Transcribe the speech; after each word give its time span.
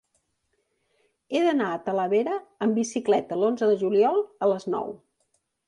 He 1.37 1.41
d'anar 1.47 1.67
a 1.73 1.83
Talavera 1.89 2.39
amb 2.67 2.79
bicicleta 2.81 3.39
l'onze 3.43 3.71
de 3.73 3.79
juliol 3.85 4.21
a 4.49 4.53
les 4.55 4.69
nou. 4.77 4.93